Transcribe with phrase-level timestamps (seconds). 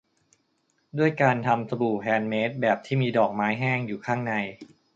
[0.97, 4.33] ด้วยการทำสบู่แฮนด์เมดแบบที่มีดอกไม้แห้งอยู่ข้างใน